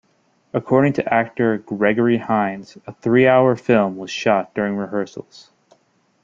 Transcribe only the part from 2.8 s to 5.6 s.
a three-hour film was shot during rehearsals.